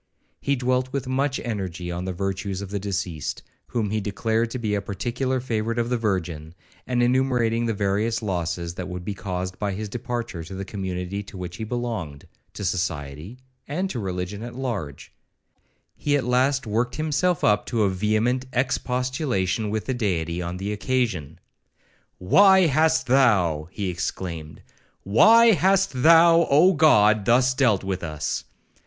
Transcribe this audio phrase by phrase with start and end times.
[0.39, 4.57] He dwelt with much energy on the virtues of the deceased, whom he declared to
[4.57, 6.55] be a particular favourite of the Virgin;
[6.87, 11.21] and enumerating the various losses that would be caused by his departure to the community
[11.21, 13.37] to which he belonged, to society,
[13.67, 15.13] and to religion at large;
[15.95, 20.73] he at last worked up himself to a vehement expostulation with the Deity on the
[20.73, 21.37] occasion.
[22.17, 24.63] 'Why hast thou,' he exclaimed,
[25.03, 27.23] 'why hast thou, Oh God!
[27.25, 28.45] thus dealt with us?